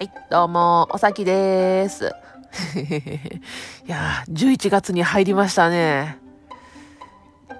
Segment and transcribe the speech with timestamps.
[0.00, 2.06] はい、どうも、おさきです。
[3.86, 6.16] いやー、11月に入りましたね。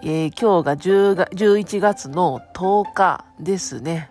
[0.02, 4.08] えー、今日が10が11月の10日ですね。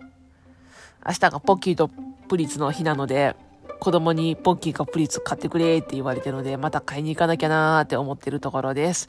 [1.04, 1.90] 明日がポッキーと
[2.28, 3.36] プリッツの日なので、
[3.80, 9.08] 子供にポッキーかプリッツ買ってくれって言われてるので、また買いに行かなきゃなーって思ってるところです。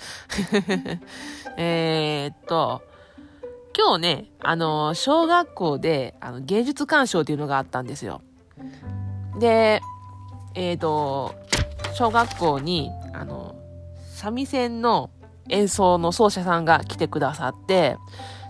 [1.58, 2.80] えーっと、
[3.76, 8.22] 今日ね、あの、小学校であの芸術鑑賞っていうのがあったんですよ。
[9.38, 9.80] で、
[10.54, 11.34] えっ、と、
[11.94, 13.54] 小学校に、あの、
[14.14, 15.10] 三味線の
[15.48, 17.96] 演奏の奏者さんが来てくださって、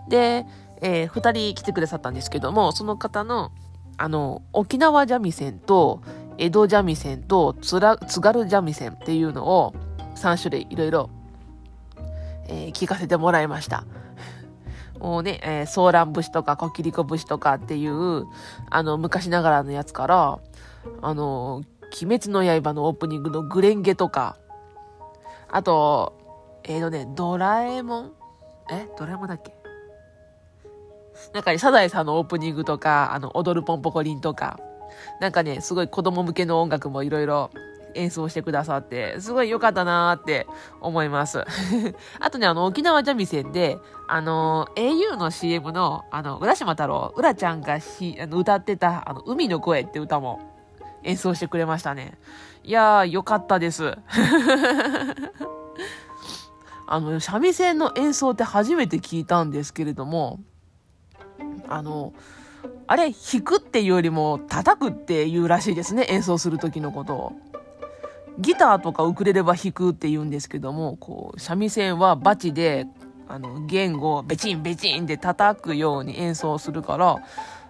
[0.08, 0.46] で、
[0.82, 3.52] えー、二人来てくださったんですけども、その方の、
[3.96, 6.02] あの、沖縄三味線と、
[6.38, 7.80] 江戸三味線と津
[8.20, 9.74] 軽三味線っていうのを
[10.16, 11.10] 3種類いろいろ、
[12.48, 13.84] えー、聞かせてもらいました。
[14.98, 18.24] もうね、えー、ソーラン節とかコキリコ節とかっていう、
[18.70, 20.38] あの、昔ながらのやつから、
[21.02, 21.56] あの、
[22.02, 24.36] 鬼滅の刃のオープニングのグレンゲとか、
[25.50, 26.14] あと、
[26.64, 28.12] えーとね、ドラえもん？
[28.70, 28.88] え？
[28.98, 29.52] ドラえもんだっけ？
[31.34, 34.58] なんかね、サザエさんのオープニングとか、あの、踊るポンポコリンとか、
[35.20, 37.50] なんかね、すごい子供向けの音楽もいろいろ
[37.94, 40.46] 演奏してくださって、すごい良かったなーって
[40.80, 41.44] 思います。
[42.20, 50.40] あとね、あの、沖縄三味線で、あの、au の CM の、あの、浦島太郎、浦ちゃんがしあの歌ってた、あの、海の声って歌も
[51.02, 52.18] 演奏してくれましたね。
[52.64, 53.96] いやー、良かったです。
[56.86, 60.40] あの、三味線の演奏って初めて聞いたんですけれども、
[61.68, 62.12] あの、
[62.86, 67.32] あれ、弾くっていうよりも叩くっていうらしいですね、演奏する時のことを。
[68.38, 72.86] ギターとかウクレレは弾くって言うんですけども、こう、三味線はバチで、
[73.28, 77.16] あの、弦をベチンベチンって叩くように演奏するから、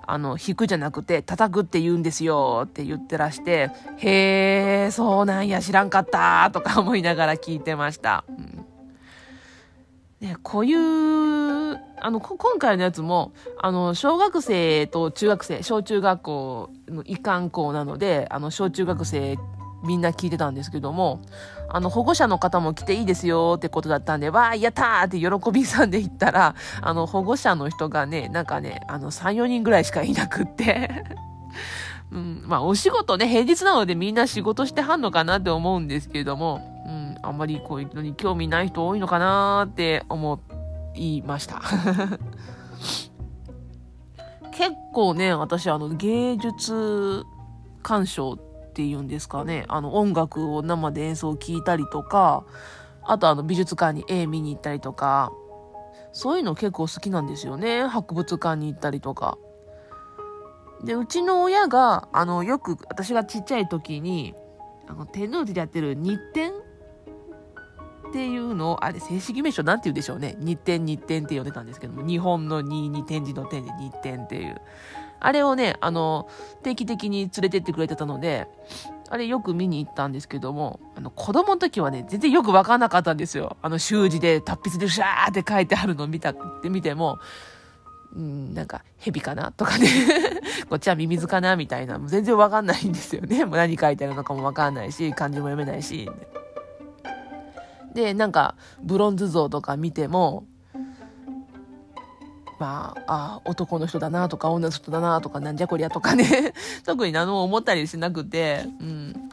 [0.07, 8.25] あの、弾くじゃなくて叩くって言うんですよって言ってらして、へー、そうなんや、知らんかったとか思いながら聞いてました。
[8.29, 8.67] うん
[10.21, 19.39] ね、こういう、あの、今回のやつも、あの、小学生と中学生、小中学校の一貫校なので、あの、小中学生
[19.83, 21.23] みんな聞いてたんですけども、
[21.73, 31.05] あの、保護者の方も来ていいですよってことだったんで、わー、やったーって喜びさんで言ったら、あの、保護者の人がね、なんかね、あの、3、4人ぐらいしかいなくって
[32.11, 40.41] うん、まあ、お仕事ね、平日なのでみんな仕事してはんのかなって思うんですけれども、うん、あんまりこういうのに興味ない人多いのかなって思
[40.95, 41.63] いました。
[44.53, 47.25] 結構ね、私あの、芸術
[47.83, 48.50] 鑑賞って
[48.81, 52.45] ていうんですかね、あの音楽を生で演奏を聴いたりとか、
[53.03, 55.31] あとあの美術館に絵見に行ったりとか、
[56.13, 57.87] そういうの結構好きなんですよね。
[57.87, 59.37] 博物館に行ったりとか。
[60.83, 64.35] で、うちの親が、あの、よく私がちっちゃい時に、
[64.89, 70.37] あの、天王寺でやってる日展っていうのを、あれ、正式名称なんて言うんでしょうね。
[70.39, 74.57] 日展、日展って呼んでたんですけども、日本の2に展示の展で日展っていう。
[75.21, 76.29] あれをね、あの、
[76.63, 78.49] 定期的に連れてってくれてたので、
[79.09, 83.57] あれよく見に行ったんですけども、あの、子供の時はね、全然よくわかんなかったんですよ。
[83.61, 87.19] あの、習字で達筆でシャーって書いてあるのを見たって見ても、
[88.15, 89.89] うん、なんか、蛇かなとかね
[90.69, 93.45] こっちはミミズかなみたいな、もう全然わかんないんですよね。
[93.45, 96.09] もう何書いてあるのかもわかんないし、漢字も読めないし。
[97.95, 100.45] で、なんか、ブロンズ像とか見ても、
[102.61, 106.53] まあ、あ男の人だなとか、女の人だなとか、なんじゃこりゃとかね
[106.85, 109.31] 特に何も思ったりしなくて、うん。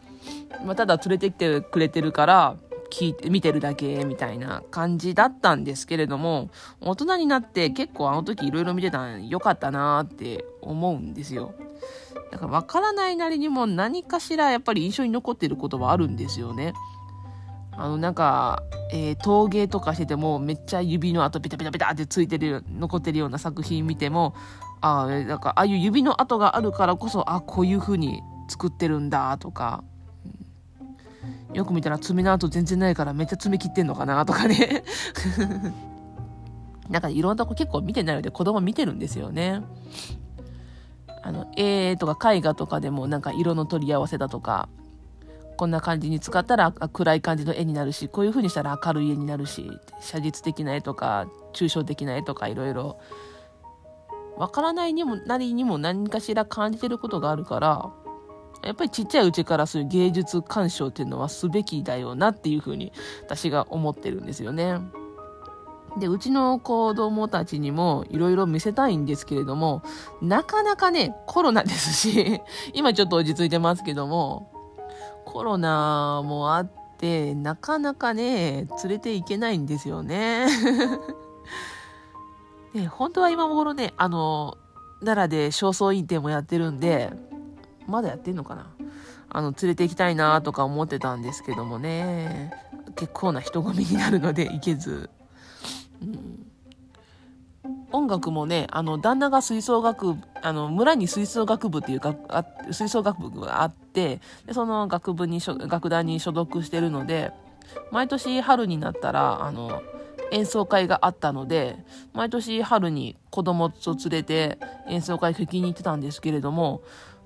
[0.66, 2.56] まあ、ただ連れてきてくれてるから、
[2.90, 6.50] 聞いて、見てるだけみたいな感じだったんですけれども、
[6.80, 11.54] 大人になって結構あの時いろいろ見てたんよかったなって思うんですよ。
[12.32, 16.74] だから分からないなりにも何かしらやっぱり印象に残ってることはあるんですよね。
[17.78, 24.34] あの、なんか、えー、陶芸とかしてても、めっちゃ指の跡ペタペタペタってついてる、残ってるような作品見ても、
[24.82, 29.84] ああ、なんか、ああいう指の跡があるからこそ、あこういう風に作ってるんだ、とか、
[31.50, 34.84] うん、よく見たら爪の跡全然ないからめっちゃ爪切ってんのかな、とかね。
[36.90, 39.62] なんかいろんなとこ結構見てないので子供見てるんですよね。
[41.22, 44.70] あの、絵とか絵画とかでもなんか色の取り合わせだとか、
[45.58, 49.70] こんな感じに使ったら暗い感じの絵になるし、こういう風にしたら明るい絵になるし、
[50.00, 53.00] 写実的な絵とか、抽象的な絵とかいろいろ、
[54.38, 57.92] わからないにも、なりにも何かしら感じてることがあるから、
[58.64, 62.92] やっぱりちっちゃいうちからそういう芸術鑑賞っていうのはすべきだよなっていう風に
[63.24, 64.80] 私が思ってるんですよね。
[66.00, 69.82] で、うちの子供たちにもいろいろ見せたいんですけれども、
[70.22, 72.42] なかなかね、コロナですし、
[72.74, 74.52] 今ちょっと落ち着いてますけども、
[75.38, 80.48] コロナもあって、なかなかね、連れて行けないんですよね。
[82.74, 84.58] ね、本当は今頃ね、あの、
[85.00, 87.14] 奈良で正倉院展もやってるんで、
[87.86, 88.66] まだやってんのかな
[89.30, 92.52] あの、連れて行きたいなとか思ってたんですけどもね、
[92.96, 95.12] 結構な人混みになるので行けず。
[96.02, 96.47] うん、
[97.92, 107.32] 音楽もね、あの、旦那が吹奏楽部、あの、村に吹奏楽部っていうか、あ吹奏楽部があって、でその学部に、楽団に所属してるので、
[107.92, 109.82] 毎年春になったら、あの、
[110.32, 111.78] 演奏会があったので、
[112.14, 116.82] 毎年春に子供と連れて演奏会聞きに行ってたんですけれども、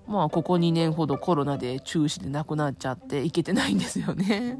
[0.07, 4.59] まあ、ここ2年ほどコロナで中止で亡くなっちゃって行けてないんですよね。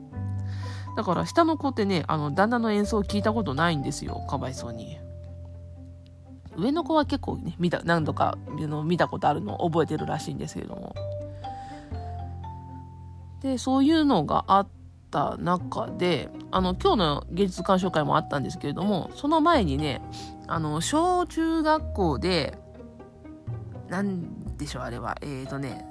[0.96, 4.26] だから下の子ってね、あの、旦那の演奏を聞いたことないんですよ。
[4.30, 5.01] かわいそうに。
[6.58, 8.38] 上の子は結構ね、見た、何度か
[8.86, 10.96] 見たことあるのを覚えてるらしいんですけれども。
[13.42, 14.68] で、そういうのがあっ
[15.10, 20.02] た中で、あの、今日の芸術鑑賞会もあったんですけれども、その前にね、
[20.48, 22.58] あの、小中学校で、
[23.90, 25.86] なんでしょう、あれは、えっ、ー、とね、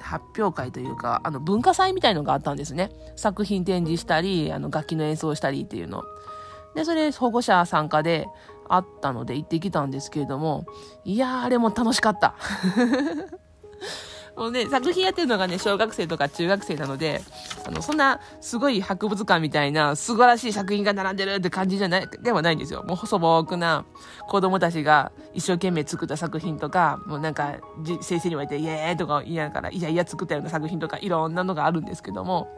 [0.00, 2.90] 発表会というか、あの、文化祭みたいのがあったんですね。
[3.16, 6.04] 作品展示したり、あの、楽器の演奏したりっていうの。
[6.74, 8.26] で、それ保護者参加で
[8.70, 10.64] あったので行ってきたんですけれども、
[11.04, 12.34] いやー、あれも楽しかった。
[14.36, 17.20] もうね、作品やってるのがね、小学生とか中学生なので、
[17.66, 22.82] あの、そんな、すごい博物館みたいな、素晴らしい作品が並んでるって感じじゃない、ではないんですよ。
[22.84, 23.84] もう細僕な
[24.28, 27.56] 子供たちが一生懸命作った作品とか、もうなんか、
[28.00, 32.48] 先生に言われて、イエーイとか言いながら、いやいや作ったような作品とか、いろんなのがあるんですけども、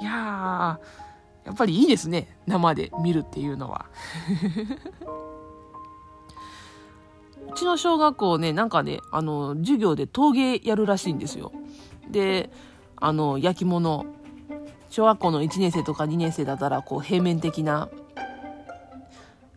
[0.00, 1.05] いやー、
[1.46, 2.36] やっぱりいいですね。
[2.46, 3.86] 生で見るっていうのは。
[7.48, 11.52] うちの小学校ね、なんかね、あの、授業で陶芸やるらしいんですよ。
[12.10, 12.50] で、
[12.96, 14.04] あの、焼き物、
[14.90, 17.88] 小学校の1年生とか2年生だったら、こう、平面的な、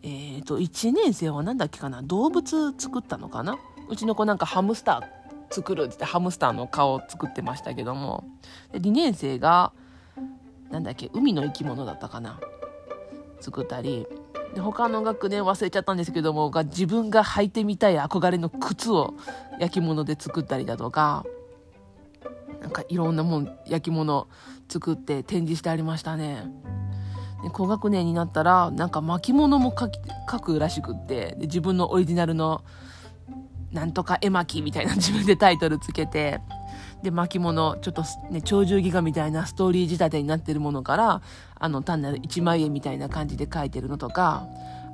[0.02, 3.58] えっ、ー、と、1年生は何だっけかな動物作ったのかな
[3.88, 8.24] うちの子なんかハムスター作るって言ってハムスターの顔を作ってましたけども、
[8.72, 9.72] で2年生が、
[10.70, 12.40] なんだっけ、海の生き物だったかな。
[13.40, 14.06] 作ったり、
[14.54, 19.14] で他の学年忘れちゃったんですけどもが自分が履いてみたい憧れの靴を
[19.58, 21.24] 焼き物で作ったりだとか。
[22.60, 24.28] なんかいろんなもん焼き物
[24.68, 26.44] 作って展示してありましたね。
[27.42, 29.74] で高学年になったらなんか巻物も
[30.30, 31.36] 書くらしくって。
[31.38, 32.62] で自分のオリジナルの
[33.72, 36.40] なんとか絵巻みたいな自分でタイトルつけて。
[37.02, 41.22] で、巻物、ちょっとね、鳥獣戯画みたいなストーリー仕立てになってるものから、
[41.58, 44.46] あの、単なる一枚絵みたいな感じで描いてるのとか、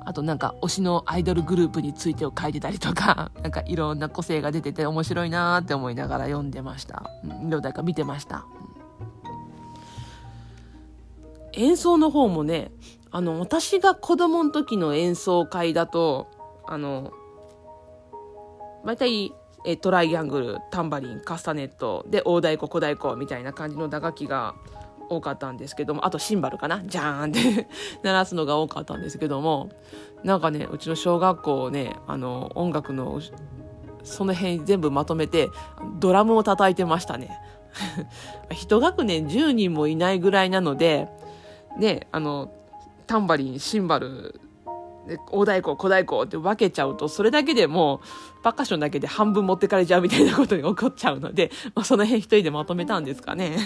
[0.07, 7.11] あとなんか推しのアイドルグループについてを書いてたりとか、 なんかいろんな個性が出てて面白いなーって思いながら読んでました。
[7.25, 8.45] うん、どうだか見てました。
[11.51, 12.71] 演奏の方もね、
[13.11, 16.27] あの、私が子供の時の演奏会だと、
[16.65, 17.11] あの、
[18.85, 19.33] 大体
[19.67, 24.55] えトライアングルタンバリンカスタネットで大太鼓小太鼓みたいな感じの打楽器が
[25.09, 26.81] 多かったんですけどもあとシンバルかな。
[26.85, 27.67] ジャーンって
[28.01, 29.69] 鳴らすのが多かったんですけども
[30.23, 33.19] なんかねうちの小学校ねあの音楽の
[34.03, 35.49] その辺全部まとめて
[35.99, 37.37] ドラムを叩いてましたね。
[38.51, 41.09] 一学年10人もいないぐらいなので
[41.77, 42.51] ねあの
[43.05, 44.39] タンバリンシンバル
[45.31, 53.57] 大太鼓、小太鼓って分けちゃうと、それだけでもう、パッカションだけで半分持ってかれちゃうみたいなことに起こっちゃうので、 まあ、その辺一人でまとめたんですかね。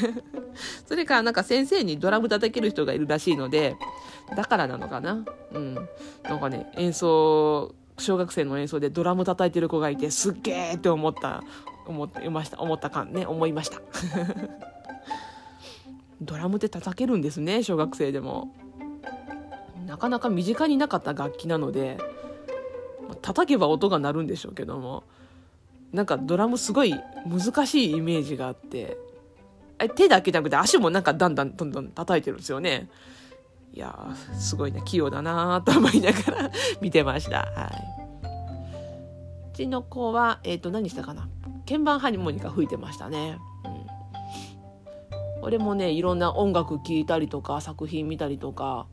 [0.88, 3.76] それからなんか先生にドラム叩ける人がいるらしいので、
[4.36, 5.26] だからなのかな。
[5.54, 5.76] うん。
[6.24, 11.44] なんかね、演奏、小学生の演奏でドラム叩いてる子がいて、すっげーって思った、
[11.88, 13.82] 思ってました、思ったかね、思いました。
[16.22, 18.54] ドラムって叩けるんですね、小学生でも。
[19.92, 21.98] なかなか身近になかった楽器なので
[23.22, 25.04] 叩けば音が鳴るんでしょうけども
[25.92, 26.96] なんかドラムすごい
[27.28, 28.96] 難しいイメージがあって
[29.98, 32.88] 手だけじゃなくて足もなんかだんだんどんどん叩いてるんですよね。
[33.74, 37.40] いやーすごいね器用だなと思いながら 見てました。
[37.40, 38.30] はい。
[39.52, 41.28] うちの子はえっ、ー、と何したかな。
[41.68, 43.40] 鍵盤ハニモニカ吹いてましたね。
[43.66, 43.68] う
[45.42, 45.44] ん。
[45.44, 48.88] 俺もねいろんな音楽聴いたりとか作品見たりとか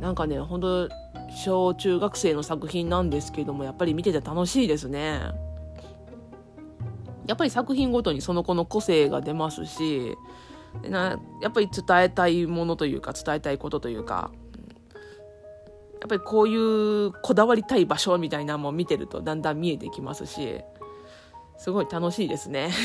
[0.00, 0.88] なんかね本当
[1.30, 5.20] 小中学生の作品なんですけどもやっぱり見てて楽しいですね
[7.26, 10.16] やっぱり作品ごとにその子の個性が出ますし
[10.82, 14.30] なやっぱり伝えたいものというか伝えたいことというか
[16.00, 20.60] やっぱりこういうこだわりたい場所みたいなのも見てるとだんだん見えてきますし、
[21.56, 22.70] すごい楽しいですね。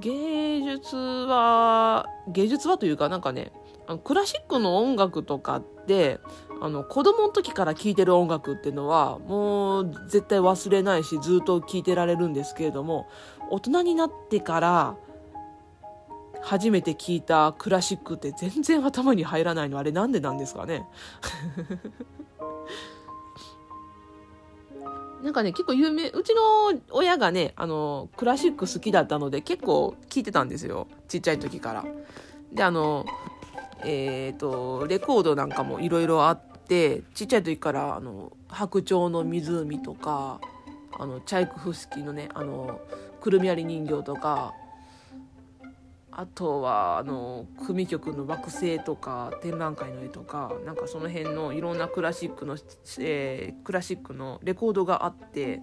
[0.00, 3.52] 芸術は、芸術はというかなんかね、
[4.04, 6.18] クラシックの音楽とかって
[6.60, 13.08] あの子供の時から聴いてる音楽っていうのはもう絶対忘れないしずっと聴いてられるんですけれども
[13.50, 14.96] 大人になってから
[16.40, 20.86] 初めて聴いたクラシックって全然頭に入らないのあれなんでなんですかね？
[25.22, 30.86] なんかね、結構有名、うちの親がね、あの、クラシック好きだったので、結構聴いてたんですよ。
[31.08, 31.84] ちっちゃい時から。
[32.52, 33.06] で、あの、
[33.82, 40.40] えっ、ー、と、レコードなんかもいろいろあって、ちっちゃい時から、あの、白鳥の湖とか、
[40.98, 42.80] あの、チャイクフスキーのね、あの、
[43.20, 44.54] くるみ割り人形とか、
[46.16, 52.56] あとはあの組曲の「惑星」とか「展覧会の絵」とかなんかその辺のいろんなクラシックの、
[53.00, 55.60] えー、クラシックのレコードがあって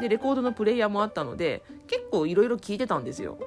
[0.00, 3.38] でレコードのプレイヤーもあったので結構いろいろ聴いてたんですよ。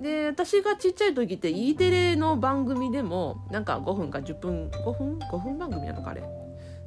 [0.00, 6.22] で私がちっちゃい時って E テレの番組でもなんか5分か10分5分？5分番組なのかあれ？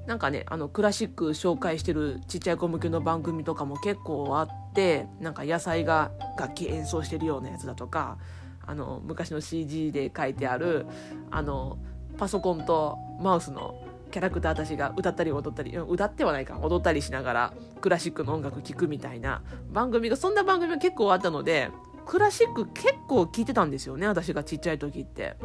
[0.05, 8.17] なんかねあのクラシック紹介してるちっちゃい子向けの番組とかも結構あってなんか野菜が楽器演奏してるようなやつだとか
[8.65, 10.85] あの昔の CG で書いてある
[11.31, 11.77] あの
[12.17, 13.75] パソコンとマウスの
[14.11, 21.69] キャラクターたちが歌ったり踊ったり歌ってはないか踊ったりしながらクラシックの音楽聴くみたいな番組がそんな番組が結構あったので
[22.09, 25.37] クラシック結構聴いてたんですよね私がちっちゃい時って。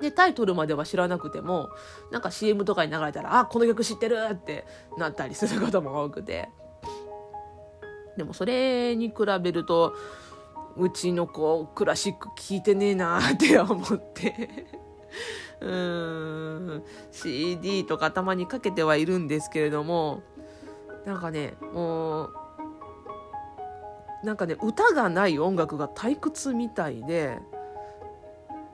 [0.00, 1.68] でタイトルまでは知らなくても
[2.10, 4.64] なんか CM とかに流れたら「あこの曲知ってる!」って
[4.96, 6.48] なったりすることも多くて
[8.16, 9.94] でもそれに比べると
[10.78, 14.48] うちの子クラシック聴いてねえなって思って
[15.60, 20.22] うーん CD とかたまにかけてはいるんですけれども
[21.04, 22.39] なんかねもう
[24.22, 27.38] なんかね歌がない音楽が退屈みたいで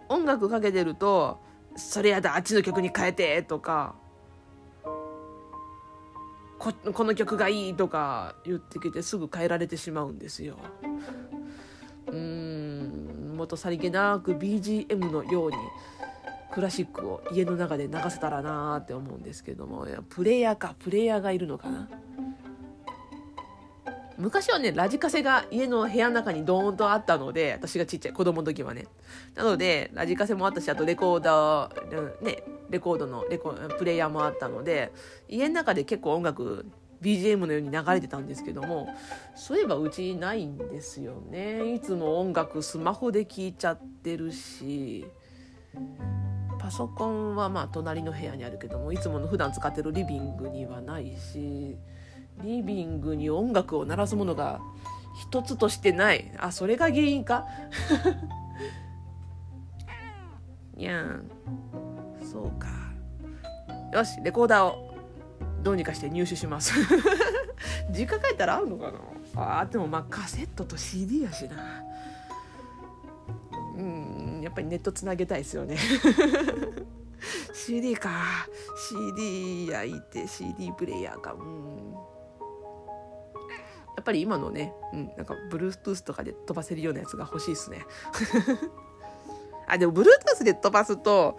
[0.09, 1.39] 音楽かけてると
[1.77, 3.95] 「それやだあっちの曲に変えて」とか
[6.59, 10.57] こ「この曲がいい」とか言ってきてすぐ変えられてしまうんですよ。
[12.09, 15.57] うんもっとさりげなく BGM のように
[16.53, 21.89] クラシックを家の中で流せたらなーって思うんですけどもいやプレイヤーかプレイヤーがいるのかな。
[24.19, 28.87] 昔はね、ラジカセが家の部屋の中にドーンとあったので、私がちっちゃい子供の時はね。
[29.35, 34.93] なので、ラジカセもあったし、あとレコーダー、ね、レコードのレコプレイヤーもあったので、
[35.29, 36.67] 家の中で結構音楽、
[37.03, 38.89] BGM のように流れてたんですけども、
[39.35, 41.75] そういえばうちないんですよね。
[41.75, 45.07] いつも音楽スマホで聴いちゃってるし、
[46.59, 51.77] パソコンはまあ隣の部屋にあるけども、いつもの普段使ってるリビングにはないし、
[52.43, 54.61] リビングに音楽を鳴らすものが
[55.21, 56.31] 一つとしてない。
[56.39, 57.47] あそれが原因か？
[60.75, 61.31] にゃん。
[62.23, 62.69] そうか。
[63.93, 64.95] よしレコーダーを
[65.63, 66.75] どうにかして入手します。
[67.91, 68.93] 実家帰ったら合うのか
[69.35, 69.61] な？
[69.61, 71.57] あでもまあカセットと CD やしな。
[73.79, 75.77] うんやっぱりネットつなげたいですよね。
[77.53, 78.11] CD か。
[79.17, 81.33] CD 焼いて CD プレイヤーか。
[81.33, 81.86] うん。
[84.07, 87.85] ぱり今のね、うん、なんか Bluetooth とかで飛ばせるようなやつが欲しいっすね。
[89.67, 91.39] あ、でも Bluetooth で飛ばすと、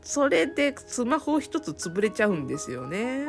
[0.00, 3.26] それでスマホ一つ潰れちゃうんですよね。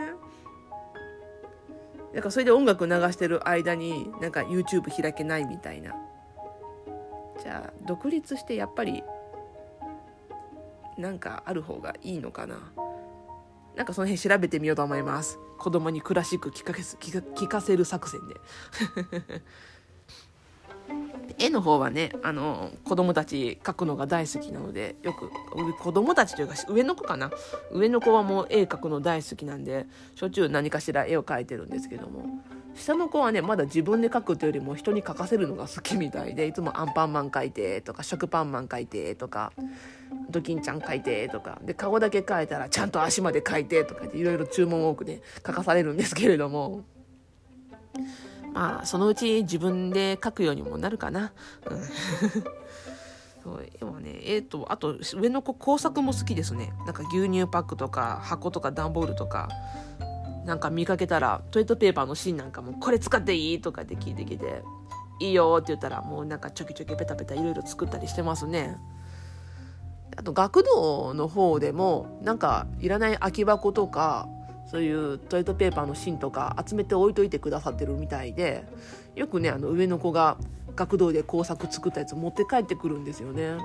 [2.14, 5.96] なんかそれで音楽流してる間になんか YouTube 開けないみたいな。
[7.42, 9.04] じゃあ独立してやっぱり
[10.98, 12.72] なんかある方がいいのかな。
[13.76, 15.40] なんかその辺調べてみようと思います。
[15.58, 18.36] 子供にクラシック聞かせ聞かせる作戦で。
[21.38, 25.30] 絵の方はね、あの、子供たち描くのが大好きなので、よく、
[25.78, 27.32] 子供たちというか、上の子かな？
[27.72, 29.86] 上の子はもう絵描くの大好きなんで、
[30.16, 32.44] しょっちゅう何かしら絵を描いてるんですけども、
[32.76, 39.52] 下の子はね、まだ自分で描くというよりも人に描かせるのが好きみたいで、いつもアンパンマン描いてとか、食パンマン描いてとか、
[40.30, 46.84] ドキンちゃん描いてとか、で、顔だけ描いたらちゃんと足まで描いてとかいろいろ注文多くね、書かされるんですけれども、
[48.54, 51.32] まあ、そのうち自分で描くようにもなるかな。
[51.70, 51.82] うん。
[53.44, 56.74] そう今ね、えっ、ー、と、あと、上の子工作も好きですね。
[56.86, 59.48] なんか牛乳パックとか箱とか段ボールとか、
[60.50, 64.64] なんか見かけたら、トイレットペーパーの芯なんかも、これ使っていいとかって聞いてきて、
[65.20, 68.76] いいよって言ったら、もうなんかちょきちょきペタペタいろいろ作ったりしてますね。
[70.18, 74.28] あと学童の方でもなんかいらない空き箱とか
[74.66, 78.66] そういうトイレットペーパーの芯とか集めて置いといてくださってるみたいで
[79.16, 80.38] よくねあの上の子が
[80.76, 83.58] 学童で工作作ったやつ持って帰ってくるんですよね。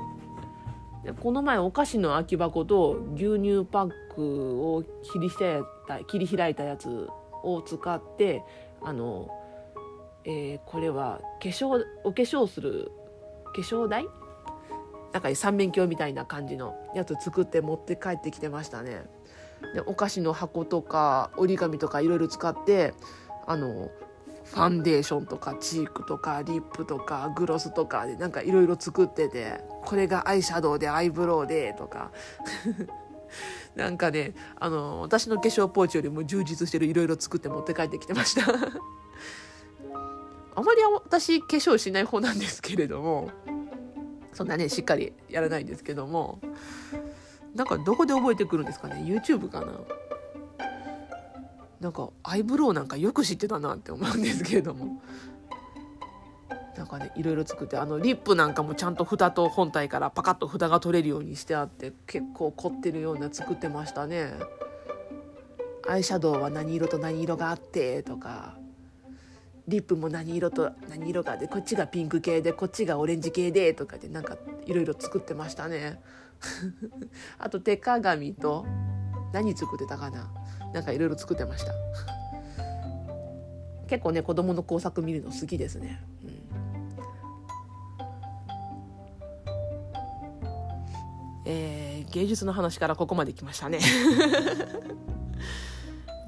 [1.04, 4.82] でこの前お菓子の空き箱と牛乳パックを
[5.12, 7.08] 切り開いた切り開いたやつ
[7.42, 8.42] を使って
[8.82, 9.28] あの、
[10.24, 12.90] えー、これは化粧お化粧する
[13.54, 14.06] 化粧台？
[15.12, 19.04] 中に三面鏡みたいな感じのやつ作って持って帰ってきてましたね。
[19.72, 22.94] でお菓子の箱とか折り紙とかいろいろ使って
[23.46, 23.90] あの
[24.44, 32.10] ファンデーションとかチークとかリップとかグロスとかでなんかいろいろ作っててこれがアイシャドウでアイブロウでとか。
[33.74, 38.42] なんかねあの私の化粧ポーチよりも充実してるいろいろ作って持って帰ってきてました。
[40.54, 43.30] あまり私化粧しない方なんですけれども
[44.32, 46.38] そんなねしっかりやらないんですけども
[47.56, 49.72] なんかどこで覚えてくるんですかね？YouTube かな？
[51.84, 55.02] なんかアイブロウなんかよく知ってたなって思うんですけれども。
[56.78, 64.32] なんかねいろいろ作ってあのリップなんかもちゃんと蓋と本体からパカッと蓋が取れるようにしてあって結構凝ってるような作ってましたね。
[65.86, 68.56] アイシャドウは何色と何色があってとか
[69.68, 76.00] リップも何色と何色があってこっちがピンク系でこっちがオレンジ系でとかでなんかいろいろ作ってましたね。
[77.38, 78.64] あと手鏡と
[79.34, 80.30] 何作ってたかな？
[80.74, 81.72] なんかいろいろ作ってました。
[83.88, 86.30] 結構ね子供の工作見るの好きですね、うん、
[91.44, 93.78] えー、芸術の話からここまで来ましたね。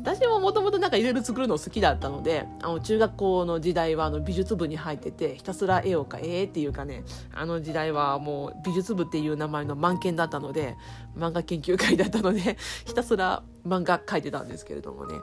[0.06, 7.02] 私ももともとなんかいろいろ作るの好きだったので、あの中学校の時代はあの美術部に入ってて、ひたすら絵を描えっていうかね、
[7.34, 10.76] あの時代はもう美術部っていう名前の満研だったので、
[11.16, 15.16] 漫画研究会だったので、ひたすら漫画描いてたんですけれどもね。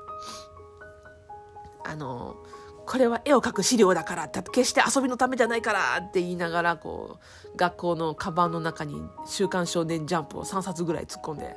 [1.86, 2.36] あの、
[2.86, 7.18] これは絵を描く資料だから決して遊びのためじゃないからって言いながらこ
[7.54, 11.56] う学校のカバンの中に「週刊少年ジャンプ」を3冊ぐらい突っ込んで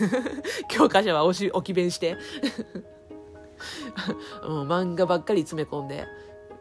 [0.68, 2.16] 教科書は置き置き弁して
[4.42, 6.06] うん、漫画ばっかり詰め込んで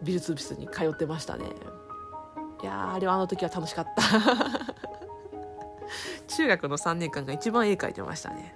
[0.01, 1.45] 美術室に通ってましたね。
[2.61, 4.03] いやあれはあの時は楽しかった。
[6.27, 8.55] 中学の3年間が一番絵描いてましたね。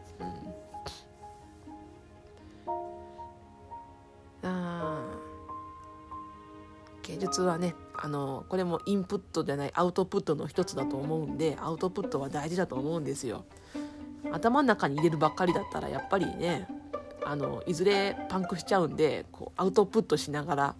[7.13, 13.45] 芸術はねあのこれもインプットじゃないアウトプットの一つだと思うんでアウトプットは大事だと思うんですよ
[14.31, 16.67] 頭の中に入れるばっかりだったらやっぱりね
[17.23, 20.75] あのいずれパンクしちゃうんでこうアウトプットしながら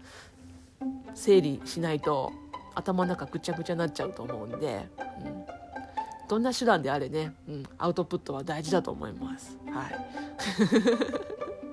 [1.14, 2.32] 整理しないと
[2.76, 5.46] 頭の中ぐちゃぐちゃになっちゃうと思うんで、うん、
[6.28, 9.58] どんな手段であれね、うん、アウトプットは大事だと思います。
[9.72, 9.96] はい。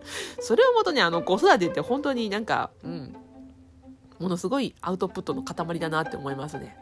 [0.41, 3.00] それをもとにあの子育てって本当になんか、うん、
[4.21, 6.77] ものすごいアウトプットの塊だなって思いますね。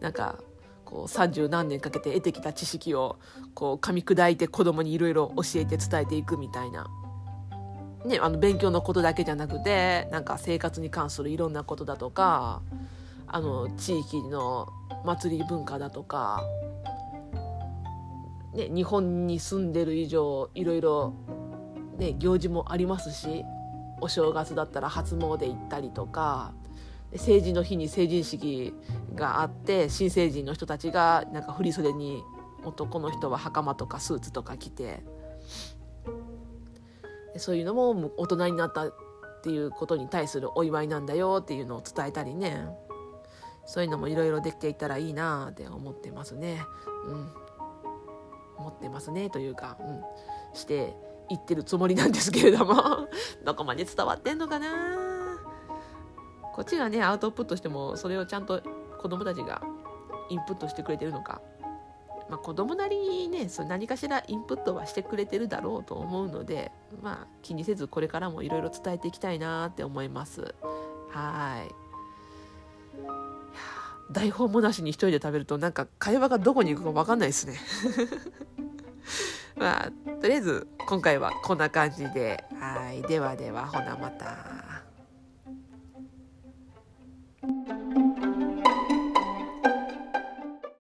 [0.00, 0.38] なんか
[0.84, 3.18] こう30何年かけて得てきた知識を
[3.54, 6.88] こう噛み砕いて子供にいろいろ教えて伝えていくみたいな。
[8.04, 12.60] ね、あの勉強のことだけじゃなくてなんか生活に関するいろんなことだとか
[13.28, 14.68] あの地域の
[15.04, 16.42] 祭り文化だとか、
[18.54, 21.14] ね、日本に住んでる以上いろいろ、
[21.96, 23.44] ね、行事もありますし
[24.02, 26.52] お正月だったら初詣行ったりとか
[27.14, 28.74] 成人の日に成人式
[29.14, 32.22] があって新成人の人たちがなんか振り袖に
[32.64, 35.02] 男の人は袴とかスーツとか着て
[37.36, 38.94] そういうのも大人になったっ
[39.42, 42.66] ていうことに対するお祝いなんだよっていうのを伝えたりね。
[43.64, 46.64] そういうのもいろいろできていたらいいなって思ってますね。
[47.06, 47.32] うん、
[48.58, 50.02] 思ってますねというか、うん、
[50.52, 50.96] して
[51.34, 53.08] 言ってるつもりなんですけれども
[53.44, 54.68] どこまで伝わってんのかな？
[56.54, 58.62] こっちがねアウトプットしてもそれをちゃんと
[59.00, 59.62] 子供たちが
[60.28, 61.40] インプットしてくれてるのか、
[62.28, 66.70] まあ、子供なりにねそ何かしらインプットはしてくれてるだろうと思うので
[67.02, 70.54] まあ気にせずこれからもいろいろ伝えていきたいなって思います。
[71.10, 71.74] はい。
[74.10, 77.54] 台本もなしに一人で食べるとなんか会話がどこに行くか分かんないですね。
[79.56, 82.42] まあ、とりあえず今回はこんな感じで。
[82.58, 83.02] はい。
[83.02, 84.61] ではでは、ほなまた。